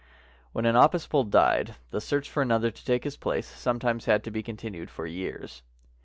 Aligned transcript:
When 0.51 0.65
an 0.65 0.75
Apis 0.75 1.05
bull 1.05 1.25
died, 1.25 1.75
the 1.91 2.01
search 2.01 2.27
for 2.27 2.41
another 2.41 2.71
to 2.71 2.85
take 2.85 3.03
his 3.03 3.17
place 3.17 3.45
sometimes 3.45 4.05
had 4.05 4.23
to 4.23 4.31
be 4.31 4.41
continued 4.41 4.89
for 4.89 5.05
years. 5.05 5.61